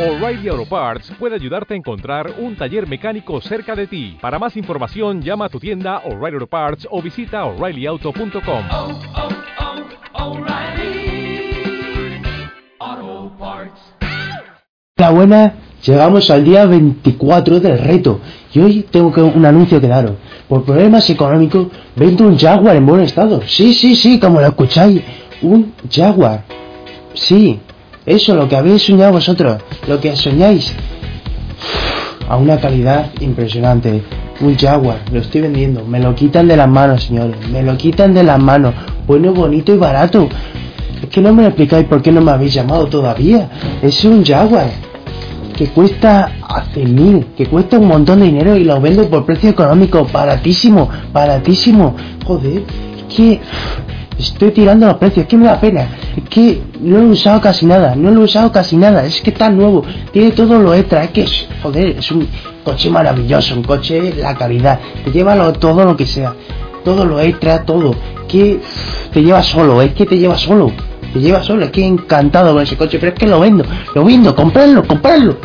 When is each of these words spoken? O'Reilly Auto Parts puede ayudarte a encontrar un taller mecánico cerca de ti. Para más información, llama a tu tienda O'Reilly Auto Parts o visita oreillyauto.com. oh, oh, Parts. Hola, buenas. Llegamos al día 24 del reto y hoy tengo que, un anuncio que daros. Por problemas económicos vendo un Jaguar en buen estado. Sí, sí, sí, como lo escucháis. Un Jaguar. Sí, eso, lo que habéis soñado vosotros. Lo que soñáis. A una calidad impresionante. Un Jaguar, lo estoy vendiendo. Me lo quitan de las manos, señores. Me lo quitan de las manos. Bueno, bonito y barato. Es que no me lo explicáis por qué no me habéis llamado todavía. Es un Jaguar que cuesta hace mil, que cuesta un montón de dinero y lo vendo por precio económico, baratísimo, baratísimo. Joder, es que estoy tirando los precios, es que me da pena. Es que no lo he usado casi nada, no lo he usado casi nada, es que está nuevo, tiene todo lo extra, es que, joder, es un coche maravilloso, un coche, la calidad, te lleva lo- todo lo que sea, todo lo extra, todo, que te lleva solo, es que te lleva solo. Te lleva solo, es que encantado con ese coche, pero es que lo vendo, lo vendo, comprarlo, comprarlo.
O'Reilly 0.00 0.48
Auto 0.48 0.64
Parts 0.64 1.12
puede 1.18 1.34
ayudarte 1.34 1.74
a 1.74 1.76
encontrar 1.76 2.32
un 2.38 2.56
taller 2.56 2.88
mecánico 2.88 3.38
cerca 3.42 3.76
de 3.76 3.86
ti. 3.86 4.16
Para 4.18 4.38
más 4.38 4.56
información, 4.56 5.20
llama 5.20 5.44
a 5.44 5.48
tu 5.50 5.60
tienda 5.60 5.98
O'Reilly 6.06 6.36
Auto 6.36 6.46
Parts 6.46 6.88
o 6.90 7.02
visita 7.02 7.44
oreillyauto.com. 7.44 8.64
oh, 8.70 8.98
oh, 12.88 13.30
Parts. 13.38 13.80
Hola, 14.96 15.10
buenas. 15.10 15.52
Llegamos 15.84 16.30
al 16.30 16.44
día 16.44 16.64
24 16.64 17.60
del 17.60 17.78
reto 17.78 18.20
y 18.54 18.60
hoy 18.60 18.86
tengo 18.90 19.12
que, 19.12 19.20
un 19.20 19.44
anuncio 19.44 19.82
que 19.82 19.88
daros. 19.88 20.12
Por 20.48 20.64
problemas 20.64 21.10
económicos 21.10 21.66
vendo 21.94 22.26
un 22.26 22.38
Jaguar 22.38 22.76
en 22.76 22.86
buen 22.86 23.02
estado. 23.02 23.42
Sí, 23.46 23.74
sí, 23.74 23.94
sí, 23.94 24.18
como 24.18 24.40
lo 24.40 24.46
escucháis. 24.46 25.02
Un 25.42 25.74
Jaguar. 25.90 26.44
Sí, 27.12 27.60
eso, 28.10 28.34
lo 28.34 28.48
que 28.48 28.56
habéis 28.56 28.82
soñado 28.82 29.12
vosotros. 29.12 29.62
Lo 29.88 30.00
que 30.00 30.16
soñáis. 30.16 30.74
A 32.28 32.36
una 32.36 32.58
calidad 32.58 33.10
impresionante. 33.20 34.02
Un 34.40 34.56
Jaguar, 34.56 35.00
lo 35.12 35.20
estoy 35.20 35.42
vendiendo. 35.42 35.84
Me 35.84 36.00
lo 36.00 36.14
quitan 36.14 36.48
de 36.48 36.56
las 36.56 36.68
manos, 36.68 37.04
señores. 37.04 37.36
Me 37.50 37.62
lo 37.62 37.76
quitan 37.76 38.14
de 38.14 38.22
las 38.22 38.40
manos. 38.40 38.74
Bueno, 39.06 39.32
bonito 39.34 39.74
y 39.74 39.76
barato. 39.76 40.28
Es 41.02 41.08
que 41.08 41.20
no 41.20 41.32
me 41.32 41.42
lo 41.42 41.48
explicáis 41.48 41.86
por 41.86 42.02
qué 42.02 42.12
no 42.12 42.20
me 42.20 42.30
habéis 42.30 42.54
llamado 42.54 42.86
todavía. 42.86 43.48
Es 43.82 44.04
un 44.04 44.24
Jaguar 44.24 44.70
que 45.60 45.66
cuesta 45.66 46.32
hace 46.48 46.86
mil, 46.86 47.26
que 47.36 47.44
cuesta 47.44 47.78
un 47.78 47.86
montón 47.86 48.20
de 48.20 48.26
dinero 48.26 48.56
y 48.56 48.64
lo 48.64 48.80
vendo 48.80 49.06
por 49.10 49.26
precio 49.26 49.50
económico, 49.50 50.06
baratísimo, 50.10 50.88
baratísimo. 51.12 51.94
Joder, 52.24 52.62
es 52.96 53.14
que 53.14 53.40
estoy 54.18 54.52
tirando 54.52 54.86
los 54.86 54.96
precios, 54.96 55.24
es 55.24 55.26
que 55.26 55.36
me 55.36 55.44
da 55.44 55.60
pena. 55.60 55.86
Es 56.16 56.28
que 56.28 56.62
no 56.80 56.98
lo 56.98 57.04
he 57.04 57.10
usado 57.10 57.40
casi 57.40 57.66
nada, 57.66 57.94
no 57.94 58.10
lo 58.10 58.22
he 58.22 58.24
usado 58.24 58.50
casi 58.50 58.76
nada, 58.76 59.04
es 59.04 59.20
que 59.20 59.30
está 59.30 59.48
nuevo, 59.50 59.84
tiene 60.12 60.32
todo 60.32 60.58
lo 60.60 60.74
extra, 60.74 61.04
es 61.04 61.10
que, 61.10 61.26
joder, 61.62 61.96
es 61.98 62.10
un 62.10 62.26
coche 62.64 62.90
maravilloso, 62.90 63.54
un 63.54 63.62
coche, 63.62 64.14
la 64.16 64.34
calidad, 64.34 64.80
te 65.04 65.10
lleva 65.12 65.34
lo- 65.36 65.52
todo 65.52 65.84
lo 65.84 65.96
que 65.96 66.06
sea, 66.06 66.34
todo 66.84 67.04
lo 67.04 67.20
extra, 67.20 67.62
todo, 67.64 67.94
que 68.28 68.60
te 69.12 69.22
lleva 69.22 69.42
solo, 69.42 69.80
es 69.82 69.92
que 69.94 70.06
te 70.06 70.18
lleva 70.18 70.36
solo. 70.36 70.72
Te 71.12 71.18
lleva 71.18 71.42
solo, 71.42 71.64
es 71.64 71.72
que 71.72 71.84
encantado 71.84 72.52
con 72.54 72.62
ese 72.62 72.76
coche, 72.76 72.98
pero 73.00 73.12
es 73.12 73.18
que 73.18 73.26
lo 73.26 73.40
vendo, 73.40 73.64
lo 73.96 74.04
vendo, 74.04 74.32
comprarlo, 74.36 74.84
comprarlo. 74.86 75.38